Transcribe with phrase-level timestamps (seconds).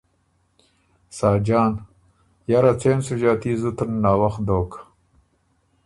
[1.17, 1.85] ساجان ـــ
[2.51, 4.71] یرا څېن سُو ݫاتی، زُتن ناوخت دوک،